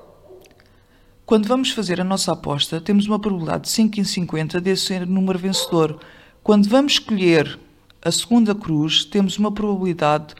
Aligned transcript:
Quando 1.25 1.47
vamos 1.47 1.71
fazer 1.71 1.99
a 1.99 2.03
nossa 2.03 2.31
aposta, 2.31 2.79
temos 2.79 3.07
uma 3.07 3.19
probabilidade 3.19 3.63
de 3.63 3.69
5 3.71 3.99
em 3.99 4.03
50 4.03 4.61
de 4.61 4.75
ser 4.77 5.05
número 5.05 5.37
vencedor. 5.37 5.99
Quando 6.41 6.69
vamos 6.69 6.93
escolher 6.93 7.59
a 8.01 8.11
segunda 8.11 8.53
cruz, 8.53 9.03
temos 9.05 9.37
uma 9.37 9.51
probabilidade 9.51 10.27
de 10.27 10.35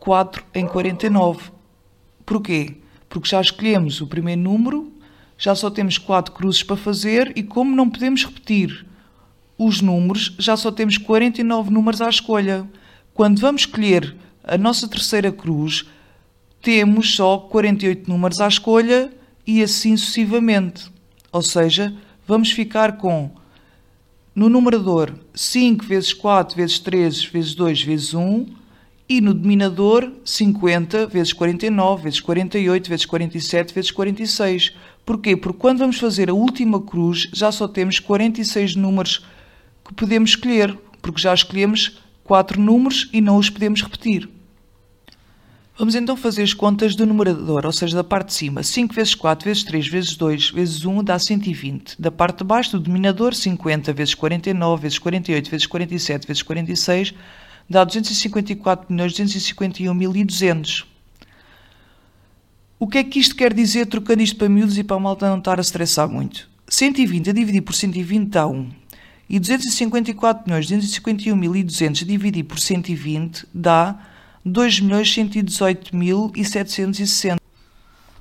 4 0.00 0.44
em 0.54 0.66
49. 0.66 1.50
Porquê? 2.26 2.76
Porque 3.08 3.28
já 3.28 3.40
escolhemos 3.40 4.00
o 4.00 4.06
primeiro 4.06 4.40
número, 4.40 4.92
já 5.36 5.54
só 5.54 5.70
temos 5.70 5.98
4 5.98 6.32
cruzes 6.32 6.62
para 6.62 6.76
fazer 6.76 7.32
e, 7.36 7.42
como 7.42 7.76
não 7.76 7.88
podemos 7.88 8.24
repetir 8.24 8.86
os 9.58 9.80
números, 9.80 10.34
já 10.38 10.56
só 10.56 10.72
temos 10.72 10.96
49 10.96 11.70
números 11.70 12.00
à 12.00 12.08
escolha. 12.08 12.66
Quando 13.12 13.40
vamos 13.40 13.62
escolher 13.62 14.16
a 14.42 14.56
nossa 14.56 14.88
terceira 14.88 15.30
cruz, 15.30 15.84
temos 16.62 17.14
só 17.14 17.38
48 17.38 18.08
números 18.08 18.40
à 18.40 18.48
escolha 18.48 19.12
e 19.46 19.62
assim 19.62 19.96
sucessivamente. 19.96 20.90
Ou 21.30 21.42
seja, 21.42 21.94
vamos 22.26 22.50
ficar 22.50 22.96
com 22.96 23.30
no 24.34 24.48
numerador 24.48 25.12
5 25.34 25.84
vezes 25.84 26.12
4 26.12 26.56
vezes 26.56 26.78
3 26.78 27.24
vezes 27.24 27.54
2 27.54 27.82
vezes 27.82 28.14
1 28.14 28.59
e 29.10 29.20
no 29.20 29.34
denominador 29.34 30.08
50 30.24 31.08
vezes 31.08 31.32
49 31.32 32.04
vezes 32.04 32.20
48 32.20 32.88
vezes 32.88 33.04
47 33.04 33.74
vezes 33.74 33.90
46. 33.90 34.72
Porquê? 35.04 35.36
Porque 35.36 35.58
quando 35.58 35.80
vamos 35.80 35.98
fazer 35.98 36.30
a 36.30 36.32
última 36.32 36.80
cruz 36.80 37.28
já 37.32 37.50
só 37.50 37.66
temos 37.66 37.98
46 37.98 38.76
números 38.76 39.26
que 39.84 39.92
podemos 39.94 40.30
escolher, 40.30 40.78
porque 41.02 41.20
já 41.20 41.34
escolhemos 41.34 41.98
4 42.22 42.60
números 42.60 43.10
e 43.12 43.20
não 43.20 43.36
os 43.36 43.50
podemos 43.50 43.82
repetir. 43.82 44.28
Vamos 45.76 45.96
então 45.96 46.16
fazer 46.16 46.44
as 46.44 46.54
contas 46.54 46.94
do 46.94 47.04
numerador, 47.04 47.66
ou 47.66 47.72
seja, 47.72 47.96
da 47.96 48.04
parte 48.04 48.28
de 48.28 48.34
cima. 48.34 48.62
5 48.62 48.94
vezes 48.94 49.16
4 49.16 49.44
vezes 49.44 49.64
3 49.64 49.88
vezes 49.88 50.14
2 50.14 50.50
vezes 50.50 50.84
1 50.84 51.02
dá 51.02 51.18
120. 51.18 52.00
Da 52.00 52.12
parte 52.12 52.38
de 52.38 52.44
baixo 52.44 52.72
do 52.72 52.80
denominador, 52.80 53.34
50 53.34 53.92
vezes 53.92 54.14
49 54.14 54.82
vezes 54.82 55.00
48 55.00 55.50
vezes 55.50 55.66
47 55.66 56.28
vezes 56.28 56.42
46 56.44 57.12
dá 57.70 57.86
254.251.200. 57.86 60.84
O 62.80 62.88
que 62.88 62.98
é 62.98 63.04
que 63.04 63.20
isto 63.20 63.36
quer 63.36 63.54
dizer, 63.54 63.86
trocando 63.86 64.22
isto 64.22 64.36
para 64.36 64.48
miúdos 64.48 64.76
e 64.76 64.82
para 64.82 64.96
a 64.96 65.00
malta 65.00 65.30
não 65.30 65.38
estar 65.38 65.58
a 65.58 65.60
estressar 65.60 66.08
muito? 66.08 66.50
120 66.66 67.30
a 67.30 67.32
dividir 67.32 67.62
por 67.62 67.72
120 67.74 68.28
dá 68.28 68.48
1. 68.48 68.68
E 69.28 69.38
254.251.200 69.38 72.02
a 72.02 72.06
dividir 72.06 72.42
por 72.44 72.58
120 72.58 73.46
dá 73.54 74.00
2.118.760. 74.44 77.38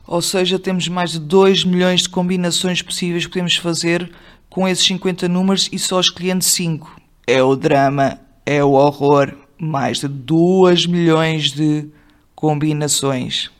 Ou 0.05 0.21
seja, 0.21 0.59
temos 0.59 0.87
mais 0.87 1.09
de 1.11 1.19
2 1.19 1.66
milhões 1.66 2.01
de 2.01 2.09
combinações 2.09 2.81
possíveis 2.81 3.25
que 3.25 3.31
podemos 3.31 3.55
fazer 3.55 4.11
com 4.49 4.67
esses 4.67 4.85
50 4.85 5.29
números 5.29 5.69
e 5.71 5.79
só 5.79 5.99
escolhendo 5.99 6.43
5. 6.43 6.99
É 7.25 7.41
o 7.41 7.55
drama, 7.55 8.19
é 8.49 8.63
o 8.63 8.71
horror. 8.71 9.35
Mais 9.59 9.99
de 9.99 10.07
2 10.07 10.87
milhões 10.87 11.51
de 11.51 11.87
combinações. 12.33 13.51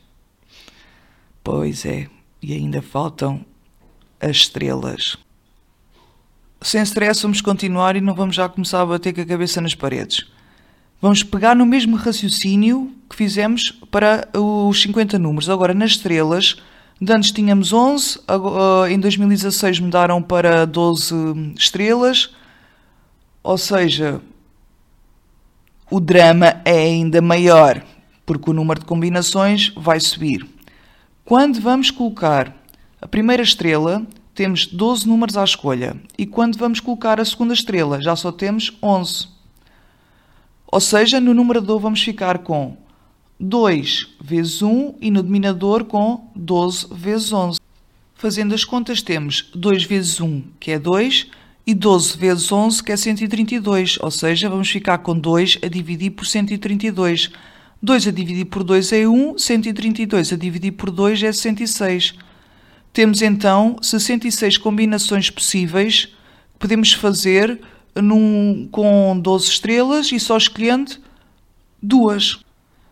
Pois 1.44 1.84
é, 1.84 2.08
e 2.42 2.54
ainda 2.54 2.82
faltam 2.82 3.44
as 4.18 4.38
estrelas. 4.38 5.16
Sem 6.60 6.82
stress, 6.82 7.22
vamos 7.22 7.40
continuar 7.40 7.94
e 7.94 8.00
não 8.00 8.14
vamos 8.14 8.34
já 8.34 8.48
começar 8.48 8.80
a 8.80 8.86
bater 8.86 9.14
com 9.14 9.20
a 9.20 9.26
cabeça 9.26 9.60
nas 9.60 9.74
paredes. 9.74 10.26
Vamos 11.00 11.22
pegar 11.22 11.54
no 11.54 11.64
mesmo 11.64 11.96
raciocínio 11.96 12.92
que 13.08 13.14
fizemos 13.14 13.70
para 13.90 14.28
os 14.34 14.82
50 14.82 15.18
números. 15.18 15.48
Agora, 15.48 15.72
nas 15.72 15.92
estrelas, 15.92 16.56
de 17.00 17.12
antes 17.12 17.30
tínhamos 17.30 17.72
11, 17.72 18.20
em 18.90 18.98
2016 18.98 19.80
mudaram 19.80 20.22
para 20.22 20.66
12 20.66 21.54
estrelas, 21.56 22.34
ou 23.42 23.56
seja, 23.56 24.20
o 25.90 25.98
drama 25.98 26.62
é 26.64 26.84
ainda 26.84 27.20
maior, 27.20 27.84
porque 28.24 28.50
o 28.50 28.52
número 28.52 28.80
de 28.80 28.86
combinações 28.86 29.72
vai 29.76 29.98
subir. 29.98 30.46
Quando 31.24 31.60
vamos 31.60 31.90
colocar 31.90 32.56
a 33.00 33.08
primeira 33.08 33.42
estrela, 33.42 34.06
temos 34.34 34.66
12 34.66 35.08
números 35.08 35.36
à 35.36 35.42
escolha, 35.42 35.96
e 36.16 36.24
quando 36.24 36.56
vamos 36.56 36.78
colocar 36.78 37.20
a 37.20 37.24
segunda 37.24 37.52
estrela, 37.52 38.00
já 38.00 38.14
só 38.14 38.30
temos 38.30 38.72
11. 38.80 39.28
Ou 40.66 40.80
seja, 40.80 41.20
no 41.20 41.34
numerador 41.34 41.80
vamos 41.80 42.02
ficar 42.02 42.38
com 42.38 42.76
2 43.40 44.16
vezes 44.22 44.62
1 44.62 44.94
e 45.00 45.10
no 45.10 45.22
denominador 45.22 45.84
com 45.84 46.30
12 46.36 46.86
vezes 46.92 47.32
11. 47.32 47.58
Fazendo 48.14 48.54
as 48.54 48.64
contas, 48.64 49.02
temos 49.02 49.50
2 49.54 49.84
vezes 49.84 50.20
1, 50.20 50.42
que 50.60 50.70
é 50.70 50.78
2, 50.78 51.26
e 51.66 51.74
12 51.74 52.16
vezes 52.16 52.50
11, 52.50 52.82
que 52.82 52.92
é 52.92 52.96
132. 52.96 53.98
Ou 54.00 54.10
seja, 54.10 54.48
vamos 54.48 54.70
ficar 54.70 54.98
com 54.98 55.18
2 55.18 55.58
a 55.62 55.68
dividir 55.68 56.10
por 56.10 56.26
132. 56.26 57.30
2 57.82 58.08
a 58.08 58.10
dividir 58.10 58.46
por 58.46 58.62
2 58.62 58.92
é 58.92 59.08
1, 59.08 59.38
132 59.38 60.32
a 60.32 60.36
dividir 60.36 60.72
por 60.72 60.90
2 60.90 61.22
é 61.22 61.32
66. 61.32 62.14
Temos 62.92 63.22
então 63.22 63.76
66 63.80 64.58
combinações 64.58 65.30
possíveis 65.30 66.06
que 66.06 66.58
podemos 66.58 66.92
fazer 66.92 67.60
num, 67.94 68.68
com 68.70 69.18
12 69.18 69.48
estrelas 69.48 70.12
e 70.12 70.20
só 70.20 70.36
escolhendo 70.36 70.92
duas. 71.82 72.38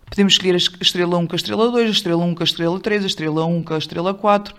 Podemos 0.08 0.32
escolher 0.32 0.54
a 0.54 0.56
estrela 0.56 1.18
1 1.18 1.26
com 1.26 1.34
a 1.34 1.36
estrela 1.36 1.70
2, 1.70 1.88
a 1.88 1.92
estrela 1.92 2.24
1 2.24 2.34
com 2.34 2.42
a 2.42 2.44
estrela 2.44 2.80
3, 2.80 3.04
a 3.04 3.06
estrela 3.06 3.44
1 3.44 3.62
com 3.62 3.74
a 3.74 3.78
estrela 3.78 4.14
4, 4.14 4.54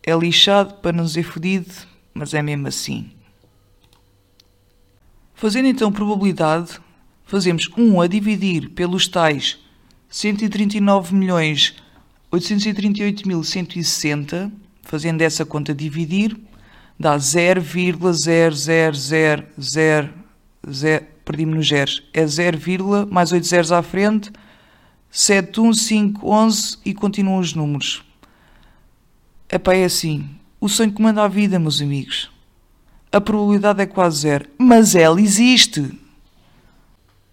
É 0.03 0.15
lixado 0.15 0.75
para 0.75 0.97
não 0.97 1.05
dizer 1.05 1.25
fodido, 1.25 1.73
mas 2.15 2.35
é 2.35 2.43
mesmo 2.43 2.69
assim. 2.69 3.11
Fazendo 5.39 5.69
então 5.69 5.93
probabilidade, 5.93 6.81
fazemos 7.27 7.69
1 7.77 8.01
a 8.01 8.07
dividir 8.07 8.71
pelos 8.71 9.07
tais 9.07 9.59
139 10.09 11.15
milhões 11.15 11.75
838.160, 12.33 14.51
fazendo 14.81 15.21
essa 15.21 15.45
conta 15.45 15.75
dividir, 15.75 16.35
dá 16.99 17.19
0,00000, 17.19 20.09
perdi-me 21.23 21.55
nos 21.55 21.69
zeros, 21.69 22.03
é 22.15 22.27
0, 22.27 22.59
mais 23.11 23.31
8 23.31 23.47
zeros 23.47 23.73
à 23.73 23.83
frente, 23.83 24.33
7, 25.11 25.61
1, 25.61 25.73
5, 25.75 26.27
11 26.27 26.79
e 26.83 26.95
continuam 26.95 27.41
os 27.41 27.53
números. 27.53 28.03
Epá, 29.51 29.75
é 29.75 29.85
assim, 29.85 30.31
o 30.59 30.67
sonho 30.67 30.95
comanda 30.95 31.23
a 31.23 31.29
vida, 31.29 31.59
meus 31.59 31.83
amigos. 31.83 32.35
A 33.17 33.21
probabilidade 33.21 33.81
é 33.81 33.87
quase 33.87 34.21
zero, 34.21 34.47
mas 34.59 34.95
ela 34.95 35.19
existe. 35.19 35.99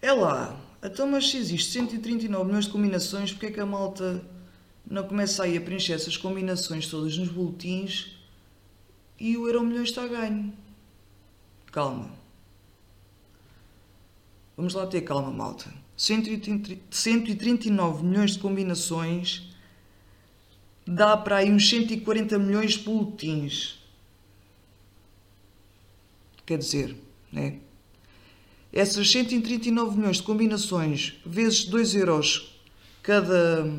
É 0.01 0.13
lá, 0.13 0.57
então 0.81 1.11
mas 1.11 1.29
se 1.29 1.35
existe 1.35 1.73
139 1.73 2.45
milhões 2.45 2.63
de 2.63 2.71
combinações, 2.71 3.33
porque 3.33 3.47
é 3.47 3.51
que 3.51 3.59
a 3.59 3.65
malta 3.65 4.23
não 4.89 5.03
começa 5.03 5.43
aí 5.43 5.57
a 5.57 5.61
preencher 5.61 5.91
essas 5.91 6.15
combinações 6.15 6.87
todas 6.87 7.17
nos 7.17 7.27
boletins 7.27 8.15
e 9.19 9.35
o 9.35 9.45
Euro 9.45 9.61
Milhões 9.61 9.89
está 9.89 10.05
a 10.05 10.07
ganho. 10.07 10.53
Calma. 11.69 12.09
Vamos 14.55 14.75
lá 14.75 14.87
ter 14.87 15.01
calma, 15.01 15.31
malta. 15.31 15.69
139 15.97 18.05
milhões 18.05 18.31
de 18.31 18.39
combinações 18.39 19.53
dá 20.87 21.17
para 21.17 21.39
aí 21.39 21.51
uns 21.51 21.69
140 21.69 22.39
milhões 22.39 22.75
de 22.75 22.85
boletins. 22.85 23.82
Quer 26.45 26.57
dizer, 26.57 26.95
né? 27.31 27.59
Essas 28.71 29.11
139 29.11 29.97
milhões 29.97 30.17
de 30.17 30.23
combinações 30.23 31.13
vezes 31.25 31.65
2 31.65 31.95
euros 31.95 32.59
cada 33.03 33.69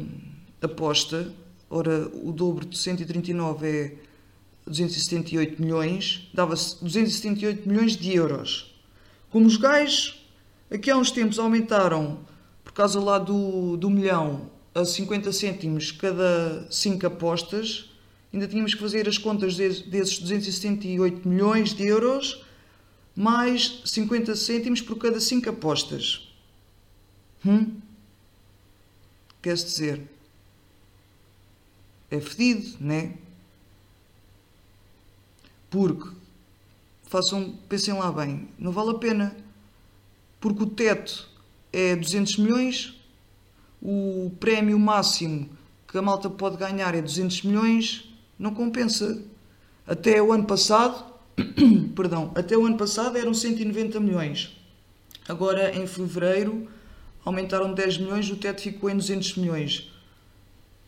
aposta, 0.63 1.33
ora 1.69 2.09
o 2.23 2.31
dobro 2.31 2.65
de 2.65 2.79
139 2.79 3.67
é 3.69 3.95
278 4.67 5.61
milhões, 5.61 6.31
dava-se 6.33 6.83
278 6.83 7.69
milhões 7.69 7.97
de 7.97 8.15
euros. 8.15 8.75
Como 9.31 9.47
os 9.47 9.57
gajos 9.57 10.25
aqui 10.71 10.91
há 10.91 10.97
uns 10.97 11.11
tempos 11.11 11.39
aumentaram, 11.39 12.21
por 12.63 12.73
causa 12.73 13.01
lá 13.01 13.19
do, 13.19 13.77
do 13.77 13.91
milhão, 13.91 14.51
a 14.75 14.85
50 14.85 15.33
cêntimos 15.33 15.91
cada 15.91 16.67
5 16.71 17.07
apostas, 17.07 17.91
ainda 18.33 18.47
tínhamos 18.47 18.75
que 18.75 18.81
fazer 18.81 19.09
as 19.09 19.19
contas 19.19 19.57
desses 19.57 20.19
278 20.19 21.29
milhões 21.29 21.75
de 21.75 21.85
euros, 21.85 22.45
mais 23.15 23.83
50 23.85 24.35
cêntimos 24.35 24.81
por 24.81 24.97
cada 24.99 25.21
5 25.21 25.49
apostas. 25.51 26.33
Hum? 27.45 27.81
Quer-se 29.41 29.67
dizer? 29.67 30.03
É 32.11 32.21
fedido, 32.21 32.77
né? 32.81 33.15
Porque, 35.71 36.09
façam, 37.03 37.59
pensem 37.69 37.95
lá 37.95 38.11
bem, 38.11 38.49
não 38.59 38.73
vale 38.73 38.91
a 38.91 38.99
pena. 38.99 39.37
Porque 40.41 40.63
o 40.63 40.67
teto 40.67 41.29
é 41.73 41.97
200 41.97 42.39
milhões, 42.39 42.95
o 43.83 44.33
prémio 44.39 44.79
máximo 44.79 45.49
que 45.95 45.99
a 45.99 46.03
malta 46.03 46.29
pode 46.29 46.57
ganhar 46.57 46.93
é 46.95 47.01
200 47.01 47.43
milhões, 47.43 48.13
não 48.37 48.53
compensa. 48.53 49.23
Até 49.87 50.21
o 50.21 50.33
ano 50.33 50.45
passado, 50.45 51.14
perdão, 51.95 52.33
até 52.35 52.57
o 52.57 52.67
ano 52.67 52.77
passado 52.77 53.17
eram 53.17 53.35
190 53.35 53.99
milhões. 54.01 54.57
Agora, 55.29 55.75
em 55.77 55.87
fevereiro, 55.87 56.69
aumentaram 57.25 57.73
10 57.73 57.99
milhões, 57.99 58.31
o 58.31 58.37
teto 58.37 58.61
ficou 58.61 58.91
em 58.91 58.97
200 58.97 59.37
milhões 59.37 59.95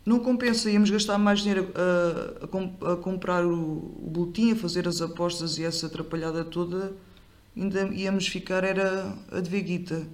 não 0.07 0.21
compensa, 0.21 0.71
íamos 0.71 0.89
gastar 0.89 1.19
mais 1.19 1.41
dinheiro 1.41 1.73
a, 1.75 2.89
a, 2.89 2.93
a 2.93 2.97
comprar 2.97 3.45
o, 3.45 3.53
o 3.53 4.09
boletim, 4.09 4.53
a 4.53 4.57
fazer 4.57 4.87
as 4.87 5.03
apostas 5.03 5.59
e 5.59 5.65
essa 5.65 5.89
atrapalhada 5.89 6.45
toda, 6.45 6.93
ainda 7.57 7.89
íamos 7.89 8.29
ficar 8.29 8.63
era 8.63 9.13
a 9.33 9.41
de 9.41 9.61
guita. 9.61 10.07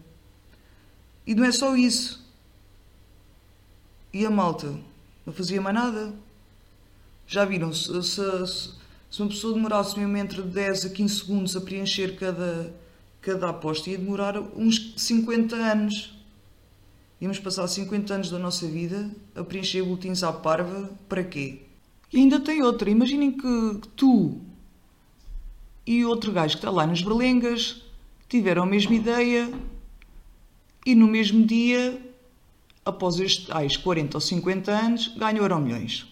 E 1.27 1.35
não 1.35 1.45
é 1.45 1.53
só 1.53 1.77
isso. 1.77 2.27
E 4.15 4.25
a 4.25 4.31
malta? 4.31 4.75
Não 5.27 5.33
fazia 5.33 5.61
mais 5.61 5.75
nada. 5.75 6.15
Já 7.27 7.45
viram? 7.45 7.71
Se, 7.75 8.03
se, 8.03 8.47
se 8.47 8.71
uma 9.21 9.29
pessoa 9.29 9.53
demorasse 9.53 9.99
mesmo 9.99 10.17
entre 10.17 10.41
10 10.41 10.87
a 10.87 10.89
15 10.89 11.15
segundos 11.15 11.55
a 11.55 11.61
preencher 11.61 12.17
cada, 12.17 12.75
cada 13.21 13.51
aposta, 13.51 13.91
ia 13.91 13.99
demorar 13.99 14.41
uns 14.57 14.95
50 14.97 15.55
anos. 15.55 16.15
Íamos 17.21 17.39
passar 17.39 17.69
50 17.69 18.15
anos 18.15 18.31
da 18.31 18.39
nossa 18.39 18.67
vida 18.67 19.11
a 19.35 19.45
preencher 19.45 19.83
boletins 19.83 20.23
à 20.23 20.33
parva, 20.33 20.91
para 21.09 21.23
quê? 21.23 21.61
E 22.11 22.19
ainda 22.19 22.41
tem 22.41 22.63
outra. 22.63 22.89
Imaginem 22.89 23.33
que 23.33 23.81
tu 23.95 24.41
e 25.87 26.05
outro 26.05 26.33
gajo 26.33 26.55
que 26.55 26.59
está 26.59 26.71
lá 26.71 26.87
nas 26.87 27.03
berlengas 27.03 27.83
tiveram 28.29 28.63
a 28.63 28.67
mesma 28.67 28.95
ideia 28.95 29.53
e 30.87 30.95
no 30.95 31.07
mesmo 31.07 31.45
dia, 31.45 32.01
após 32.85 33.21
estes 33.21 33.47
tais 33.47 33.77
40 33.77 34.17
ou 34.17 34.21
50 34.21 34.73
anos, 34.73 35.09
ganham 35.17 35.61
milhões. 35.61 36.12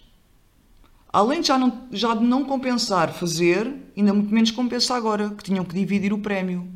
Além 1.12 1.40
de 1.40 1.48
já, 1.48 1.58
não, 1.58 1.88
já 1.90 2.14
de 2.14 2.24
não 2.24 2.44
compensar 2.44 3.12
fazer, 3.12 3.74
ainda 3.96 4.14
muito 4.14 4.32
menos 4.32 4.52
compensa 4.52 4.94
agora, 4.94 5.30
que 5.30 5.42
tinham 5.42 5.64
que 5.64 5.74
dividir 5.74 6.12
o 6.12 6.18
prémio. 6.18 6.68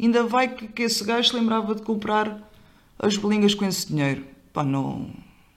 Ainda 0.00 0.24
vai 0.24 0.54
que, 0.54 0.68
que 0.68 0.82
esse 0.82 1.04
gajo 1.04 1.28
se 1.28 1.36
lembrava 1.36 1.74
de 1.74 1.82
comprar 1.82 2.50
as 2.98 3.16
berlengas 3.16 3.54
com 3.54 3.66
esse 3.66 3.86
dinheiro. 3.86 4.24
Pá, 4.52 4.64
não. 4.64 5.10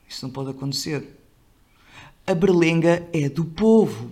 Isso 0.09 0.25
não 0.25 0.33
pode 0.33 0.50
acontecer. 0.50 1.17
A 2.27 2.36
berlenga 2.36 3.07
é 3.13 3.29
do 3.29 3.45
povo. 3.45 4.12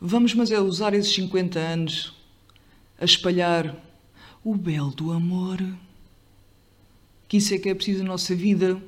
Vamos, 0.00 0.34
mas 0.34 0.50
é 0.50 0.60
usar 0.60 0.92
esses 0.92 1.14
50 1.14 1.58
anos 1.58 2.14
a 3.00 3.04
espalhar 3.04 3.76
o 4.42 4.56
belo 4.56 4.90
do 4.90 5.12
amor. 5.12 5.64
Que 7.28 7.36
isso 7.36 7.54
é 7.54 7.58
que 7.58 7.68
é 7.68 7.74
preciso 7.74 8.02
na 8.02 8.10
nossa 8.10 8.34
vida. 8.34 8.82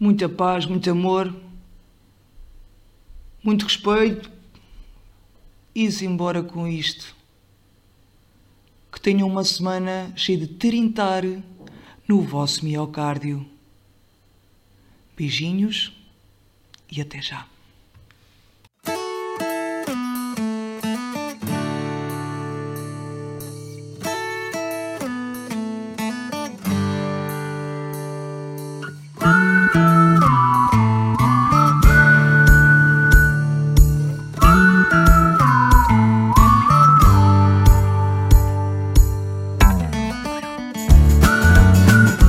Muita 0.00 0.28
paz, 0.28 0.64
muito 0.64 0.90
amor, 0.90 1.34
muito 3.42 3.64
respeito. 3.64 4.30
E-se 5.74 6.04
embora 6.04 6.42
com 6.42 6.68
isto. 6.68 7.16
Que 8.92 9.00
tenham 9.00 9.28
uma 9.28 9.42
semana 9.44 10.12
cheia 10.14 10.38
de 10.38 10.46
trintar 10.46 11.24
no 12.06 12.20
vosso 12.20 12.64
miocárdio. 12.64 13.44
Beijinhos 15.16 15.92
e 16.90 17.00
até 17.00 17.22
já. 17.22 17.46